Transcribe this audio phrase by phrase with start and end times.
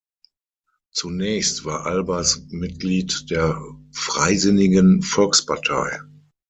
[0.91, 3.61] Zunächst war Albers Mitglied der
[3.91, 6.01] Freisinnigen Volkspartei.